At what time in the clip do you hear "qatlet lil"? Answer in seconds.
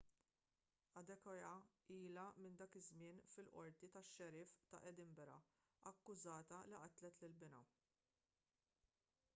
6.87-7.39